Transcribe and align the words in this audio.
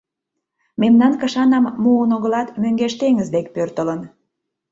Мемнан 0.81 1.13
кышанам 1.21 1.65
муын 1.83 2.11
огылат, 2.15 2.49
мӧҥгеш 2.61 2.93
теҥыз 2.99 3.27
дек 3.35 3.47
пӧртылын. 3.55 4.01